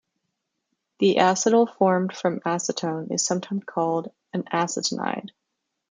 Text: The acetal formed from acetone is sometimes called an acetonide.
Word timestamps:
The 0.97 1.17
acetal 1.19 1.75
formed 1.77 2.17
from 2.17 2.39
acetone 2.39 3.11
is 3.11 3.23
sometimes 3.23 3.65
called 3.67 4.11
an 4.33 4.41
acetonide. 4.51 5.29